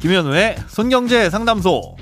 김현우의 0.00 0.56
손경제 0.68 1.28
상담소. 1.28 1.96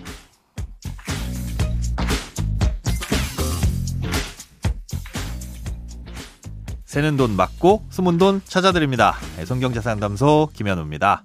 새는 6.85 7.17
돈 7.17 7.37
맞고 7.37 7.87
숨은 7.89 8.19
돈 8.19 8.43
찾아드립니다. 8.45 9.15
네, 9.37 9.47
손경제 9.47 9.81
상담소 9.81 10.51
김현우입니다. 10.53 11.25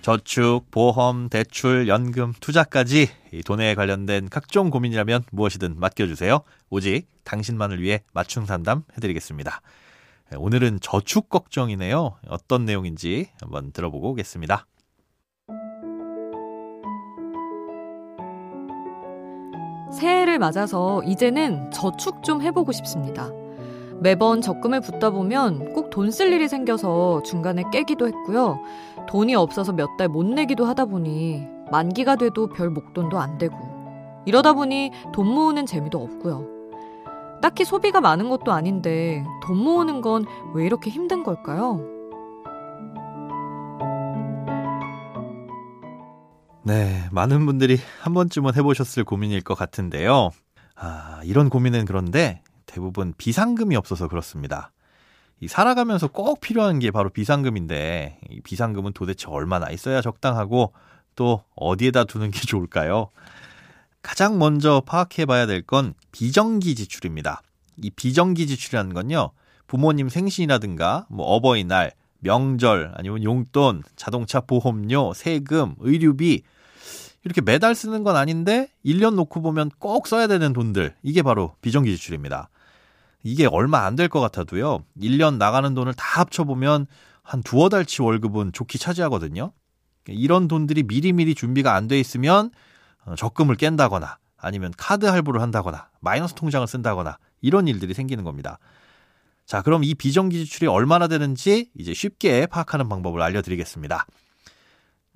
저축, 0.00 0.70
보험, 0.70 1.28
대출, 1.28 1.88
연금, 1.88 2.32
투자까지 2.38 3.08
돈에 3.44 3.74
관련된 3.74 4.28
각종 4.28 4.70
고민이라면 4.70 5.24
무엇이든 5.32 5.80
맡겨주세요. 5.80 6.42
오직 6.70 7.08
당신만을 7.24 7.82
위해 7.82 8.04
맞춤 8.12 8.46
상담 8.46 8.84
해드리겠습니다. 8.96 9.60
네, 10.30 10.36
오늘은 10.36 10.78
저축 10.82 11.28
걱정이네요. 11.30 12.16
어떤 12.28 12.64
내용인지 12.64 13.30
한번 13.40 13.72
들어보고 13.72 14.10
오겠습니다. 14.10 14.66
새해를 19.94 20.38
맞아서 20.38 21.02
이제는 21.04 21.70
저축 21.70 22.22
좀 22.22 22.42
해보고 22.42 22.72
싶습니다. 22.72 23.30
매번 24.00 24.40
적금을 24.42 24.80
붓다 24.80 25.10
보면 25.10 25.72
꼭 25.72 25.90
돈 25.90 26.08
쓸 26.10 26.32
일이 26.32 26.48
생겨서 26.48 27.22
중간에 27.22 27.62
깨기도 27.72 28.06
했고요. 28.08 28.58
돈이 29.08 29.34
없어서 29.34 29.72
몇 29.72 29.96
달 29.96 30.08
못 30.08 30.26
내기도 30.26 30.64
하다 30.66 30.86
보니 30.86 31.46
만기가 31.70 32.16
돼도 32.16 32.48
별 32.48 32.70
목돈도 32.70 33.18
안 33.18 33.38
되고 33.38 33.56
이러다 34.26 34.52
보니 34.54 34.90
돈 35.12 35.28
모으는 35.28 35.66
재미도 35.66 35.98
없고요. 36.02 36.46
딱히 37.40 37.64
소비가 37.64 38.00
많은 38.00 38.28
것도 38.30 38.52
아닌데 38.52 39.24
돈 39.42 39.58
모으는 39.58 40.00
건 40.00 40.24
왜 40.54 40.64
이렇게 40.66 40.90
힘든 40.90 41.22
걸까요? 41.22 41.80
네, 46.66 47.08
많은 47.12 47.44
분들이 47.44 47.78
한 48.00 48.14
번쯤은 48.14 48.54
해보셨을 48.56 49.04
고민일 49.04 49.42
것 49.42 49.54
같은데요. 49.54 50.30
아, 50.76 51.20
이런 51.24 51.50
고민은 51.50 51.84
그런데 51.84 52.42
대부분 52.66 53.12
비상금이 53.18 53.76
없어서 53.76 54.08
그렇습니다. 54.08 54.72
이 55.40 55.48
살아가면서 55.48 56.08
꼭 56.08 56.40
필요한 56.40 56.78
게 56.78 56.90
바로 56.90 57.10
비상금인데 57.10 58.18
이 58.30 58.40
비상금은 58.40 58.92
도대체 58.94 59.26
얼마나 59.28 59.68
있어야 59.70 60.00
적당하고 60.00 60.72
또 61.16 61.42
어디에다 61.54 62.04
두는 62.04 62.30
게 62.30 62.40
좋을까요? 62.40 63.10
가장 64.02 64.38
먼저 64.38 64.82
파악해 64.86 65.26
봐야 65.26 65.46
될 65.46 65.62
건 65.62 65.94
비정기 66.12 66.74
지출입니다. 66.76 67.42
이 67.82 67.90
비정기 67.90 68.46
지출이라는 68.46 68.94
건요. 68.94 69.32
부모님 69.66 70.08
생신이라든가 70.08 71.06
뭐 71.10 71.26
어버이날, 71.26 71.92
명절 72.24 72.92
아니면 72.96 73.22
용돈, 73.22 73.82
자동차 73.96 74.40
보험료, 74.40 75.12
세금, 75.14 75.74
의료비 75.78 76.42
이렇게 77.22 77.40
매달 77.40 77.74
쓰는 77.74 78.02
건 78.02 78.16
아닌데 78.16 78.68
1년 78.84 79.14
놓고 79.14 79.40
보면 79.42 79.70
꼭 79.78 80.06
써야 80.08 80.26
되는 80.26 80.52
돈들 80.52 80.94
이게 81.02 81.22
바로 81.22 81.54
비정기 81.62 81.94
지출입니다. 81.96 82.48
이게 83.22 83.46
얼마 83.46 83.86
안 83.86 83.96
될 83.96 84.08
것 84.08 84.20
같아도요. 84.20 84.80
1년 85.00 85.36
나가는 85.38 85.72
돈을 85.74 85.94
다 85.94 86.20
합쳐보면 86.20 86.86
한 87.22 87.42
두어 87.42 87.68
달치 87.70 88.02
월급은 88.02 88.52
좋게 88.52 88.76
차지하거든요. 88.78 89.52
이런 90.08 90.48
돈들이 90.48 90.82
미리미리 90.82 91.34
준비가 91.34 91.74
안 91.74 91.88
돼 91.88 91.98
있으면 91.98 92.50
어, 93.06 93.14
적금을 93.16 93.54
깬다거나 93.56 94.18
아니면 94.36 94.72
카드 94.76 95.06
할부를 95.06 95.40
한다거나 95.40 95.88
마이너스 96.00 96.34
통장을 96.34 96.66
쓴다거나 96.66 97.16
이런 97.40 97.66
일들이 97.68 97.94
생기는 97.94 98.24
겁니다. 98.24 98.58
자, 99.46 99.62
그럼 99.62 99.84
이 99.84 99.94
비정기 99.94 100.44
지출이 100.44 100.66
얼마나 100.66 101.06
되는지 101.06 101.70
이제 101.78 101.92
쉽게 101.92 102.46
파악하는 102.46 102.88
방법을 102.88 103.20
알려드리겠습니다. 103.20 104.06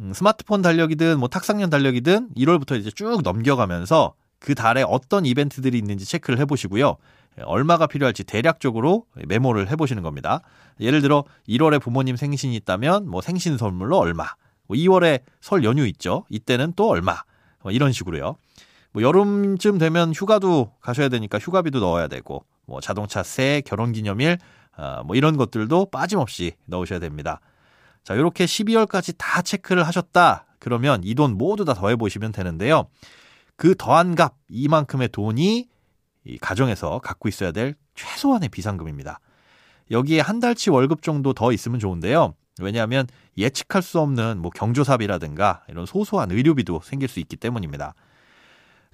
음, 0.00 0.12
스마트폰 0.12 0.62
달력이든 0.62 1.18
뭐 1.18 1.28
탁상년 1.28 1.70
달력이든 1.70 2.30
1월부터 2.36 2.78
이제 2.78 2.90
쭉 2.90 3.22
넘겨가면서 3.22 4.14
그 4.38 4.54
달에 4.54 4.84
어떤 4.86 5.26
이벤트들이 5.26 5.76
있는지 5.78 6.04
체크를 6.04 6.38
해보시고요. 6.40 6.96
얼마가 7.44 7.86
필요할지 7.86 8.24
대략적으로 8.24 9.06
메모를 9.26 9.70
해보시는 9.70 10.02
겁니다. 10.02 10.40
예를 10.80 11.00
들어 11.00 11.24
1월에 11.48 11.80
부모님 11.80 12.16
생신이 12.16 12.54
있다면 12.56 13.08
뭐 13.08 13.20
생신 13.20 13.56
선물로 13.56 13.96
얼마, 13.98 14.24
뭐 14.66 14.76
2월에 14.76 15.22
설 15.40 15.64
연휴 15.64 15.86
있죠. 15.86 16.24
이때는 16.28 16.74
또 16.76 16.88
얼마, 16.88 17.22
뭐 17.62 17.72
이런 17.72 17.92
식으로요. 17.92 18.36
뭐 18.98 19.02
여름쯤 19.04 19.78
되면 19.78 20.12
휴가도 20.12 20.72
가셔야 20.80 21.08
되니까 21.08 21.38
휴가비도 21.38 21.78
넣어야 21.78 22.08
되고 22.08 22.44
뭐 22.66 22.80
자동차 22.80 23.22
세, 23.22 23.62
결혼기념일 23.64 24.38
아, 24.76 25.04
뭐 25.04 25.14
이런 25.14 25.36
것들도 25.36 25.90
빠짐없이 25.92 26.56
넣으셔야 26.66 26.98
됩니다. 26.98 27.40
자, 28.02 28.14
이렇게 28.14 28.44
12월까지 28.44 29.14
다 29.16 29.40
체크를 29.42 29.86
하셨다. 29.86 30.46
그러면 30.58 31.00
이 31.04 31.14
돈 31.14 31.38
모두 31.38 31.64
다 31.64 31.74
더해 31.74 31.94
보시면 31.94 32.32
되는데요. 32.32 32.88
그 33.54 33.76
더한 33.76 34.16
값 34.16 34.34
이만큼의 34.48 35.10
돈이 35.10 35.68
이 36.24 36.38
가정에서 36.38 36.98
갖고 36.98 37.28
있어야 37.28 37.52
될 37.52 37.76
최소한의 37.94 38.48
비상금입니다. 38.48 39.20
여기에 39.92 40.20
한 40.20 40.40
달치 40.40 40.70
월급 40.70 41.02
정도 41.02 41.32
더 41.32 41.52
있으면 41.52 41.78
좋은데요. 41.78 42.34
왜냐하면 42.60 43.06
예측할 43.36 43.82
수 43.82 44.00
없는 44.00 44.42
뭐 44.42 44.50
경조사비라든가 44.50 45.62
이런 45.68 45.86
소소한 45.86 46.32
의료비도 46.32 46.80
생길 46.82 47.08
수 47.08 47.20
있기 47.20 47.36
때문입니다. 47.36 47.94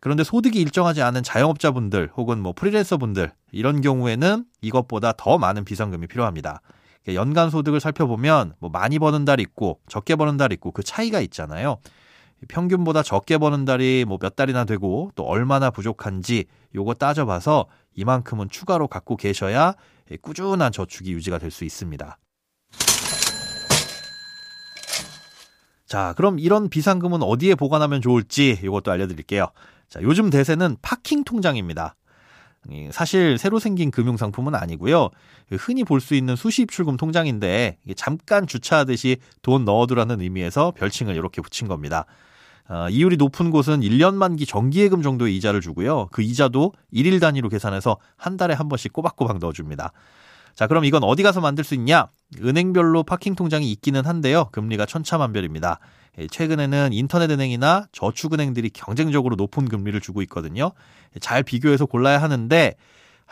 그런데 0.05 0.23
소득이 0.23 0.61
일정하지 0.61 1.01
않은 1.01 1.23
자영업자분들 1.23 2.11
혹은 2.15 2.39
뭐 2.39 2.53
프리랜서분들 2.53 3.33
이런 3.53 3.81
경우에는 3.81 4.45
이것보다 4.61 5.15
더 5.17 5.39
많은 5.39 5.65
비상금이 5.65 6.09
필요합니다. 6.09 6.61
연간 7.15 7.49
소득을 7.49 7.81
살펴보면 7.81 8.53
뭐 8.59 8.69
많이 8.69 8.99
버는 8.99 9.25
달 9.25 9.41
있고 9.41 9.81
적게 9.89 10.17
버는 10.17 10.37
달 10.37 10.53
있고 10.53 10.73
그 10.73 10.83
차이가 10.83 11.23
있잖아요. 11.23 11.79
평균보다 12.49 13.03
적게 13.03 13.39
버는 13.39 13.65
달이 13.65 14.05
뭐 14.07 14.19
몇 14.19 14.37
달이나 14.37 14.65
되고 14.67 15.11
또 15.15 15.25
얼마나 15.25 15.71
부족한지 15.71 16.45
요거 16.75 16.93
따져봐서 16.95 17.65
이만큼은 17.95 18.51
추가로 18.51 18.89
갖고 18.89 19.17
계셔야 19.17 19.73
꾸준한 20.21 20.71
저축이 20.73 21.13
유지가 21.13 21.39
될 21.39 21.51
수 21.51 21.65
있습니다. 21.65 22.19
자, 25.87 26.13
그럼 26.19 26.39
이런 26.39 26.69
비상금은 26.69 27.23
어디에 27.23 27.55
보관하면 27.55 28.03
좋을지 28.03 28.59
이것도 28.63 28.91
알려드릴게요. 28.91 29.49
자, 29.95 30.03
요즘 30.03 30.29
대세는 30.29 30.79
파킹 30.83 31.23
통장입니다. 31.23 31.95
사실 32.91 33.39
새로 33.39 33.61
생긴 33.61 33.93
금융 33.93 34.17
상품은 34.17 34.57
아니고요. 34.57 35.11
흔히 35.53 35.85
볼 35.85 36.01
수 36.01 36.17
있는 36.17 36.35
수시 36.35 36.63
입출금 36.63 36.97
통장인데 36.97 37.77
잠깐 37.95 38.49
주차하듯이 38.49 39.19
돈 39.43 39.65
넣어두라는 39.65 40.21
의미에서 40.21 40.73
별칭을 40.73 41.15
이렇게 41.15 41.41
붙인 41.41 41.69
겁니다. 41.69 42.07
어, 42.69 42.89
이율이 42.91 43.19
높은 43.19 43.53
곳은 43.53 43.83
1년 43.83 44.15
만기 44.15 44.47
정기예금 44.47 45.01
정도의 45.01 45.37
이자를 45.37 45.61
주고요. 45.61 46.09
그 46.11 46.23
이자도 46.23 46.73
1일 46.93 47.21
단위로 47.21 47.49
계산해서 47.49 47.99
한 48.17 48.37
달에 48.37 48.55
한 48.55 48.69
번씩 48.69 48.93
꼬박꼬박 48.93 49.39
넣어줍니다. 49.39 49.93
자, 50.57 50.67
그럼 50.67 50.85
이건 50.85 51.05
어디 51.05 51.23
가서 51.23 51.41
만들 51.41 51.63
수 51.63 51.75
있냐? 51.75 52.09
은행별로 52.43 53.03
파킹 53.03 53.35
통장이 53.35 53.71
있기는 53.73 54.05
한데요. 54.07 54.47
금리가 54.53 54.87
천차만별입니다. 54.87 55.79
예, 56.19 56.27
최근에는 56.27 56.93
인터넷 56.93 57.31
은행이나 57.31 57.87
저축은행들이 57.93 58.71
경쟁적으로 58.71 59.37
높은 59.37 59.69
금리를 59.69 60.01
주고 60.01 60.23
있거든요. 60.23 60.73
잘 61.21 61.43
비교해서 61.43 61.87
골라야 61.87 62.23
하는데 62.23 62.75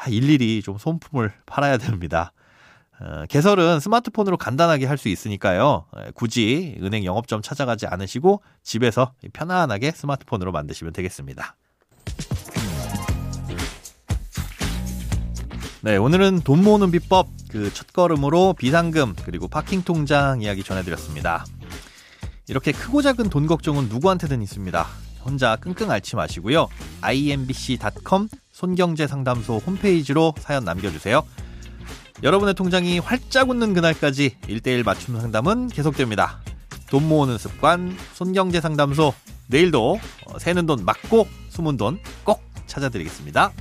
일일이 0.09 0.63
좀 0.63 0.79
손품을 0.79 1.33
팔아야 1.47 1.79
됩니다. 1.79 2.33
어, 3.01 3.25
개설은 3.29 3.81
스마트폰으로 3.81 4.37
간단하게 4.37 4.87
할 4.87 4.97
수 4.99 5.09
있으니까요. 5.09 5.87
예, 5.99 6.11
굳이 6.15 6.79
은행 6.83 7.05
영업점 7.05 7.43
찾아가지 7.43 7.87
않으시고 7.87 8.43
집에서 8.63 9.13
편안하게 9.33 9.93
스마트폰으로 9.93 10.53
만드시면 10.53 10.93
되겠습니다. 10.93 11.57
네, 15.85 15.97
오늘은 15.97 16.43
돈 16.43 16.63
모으는 16.63 16.93
비법 16.93 17.27
그 17.53 17.73
첫걸음으로 17.73 18.55
비상금 18.55 19.15
그리고 19.25 19.47
파킹 19.47 19.83
통장 19.83 20.41
이야기 20.41 20.63
전해드렸습니다. 20.65 21.45
이렇게 22.49 22.73
크고 22.73 23.03
작은 23.03 23.29
돈 23.31 23.47
걱정은 23.47 23.89
누구한테든 23.89 24.43
있습니다. 24.43 24.87
혼자 25.25 25.57
끙끙 25.57 25.91
앓지 25.91 26.17
마시고요. 26.17 26.69
imbc.com 27.03 28.29
손경제 28.51 29.07
상담소 29.07 29.59
홈페이지로 29.59 30.35
사연 30.39 30.65
남겨주세요. 30.65 31.23
여러분의 32.23 32.55
통장이 32.55 32.99
활짝 32.99 33.51
웃는 33.51 33.75
그날까지 33.75 34.37
1대1 34.43 34.85
맞춤 34.85 35.21
상담은 35.21 35.69
계속됩니다. 35.69 36.41
돈 36.89 37.09
모으는 37.09 37.39
습관 37.39 37.97
손경제 38.15 38.61
상담소 38.61 39.15
내일도 39.49 40.01
새는 40.39 40.67
돈 40.67 40.85
맞고 40.85 41.27
숨은 41.51 41.77
돈 41.77 42.01
꼭 42.25 42.43
찾아드리겠습니다. 42.67 43.53